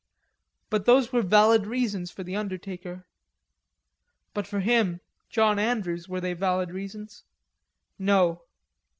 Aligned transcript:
But 0.71 0.85
those 0.87 1.13
were 1.13 1.21
valid 1.21 1.67
reasons 1.67 2.09
for 2.09 2.23
the 2.23 2.35
undertaker; 2.35 3.05
but 4.33 4.47
for 4.47 4.59
him, 4.61 4.99
John 5.29 5.59
Andrews, 5.59 6.09
were 6.09 6.19
they 6.19 6.33
valid 6.33 6.71
reasons? 6.71 7.23
No. 7.99 8.41